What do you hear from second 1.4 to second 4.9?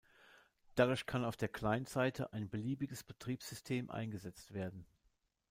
Client-Seite ein beliebiges Betriebssystem eingesetzt werden.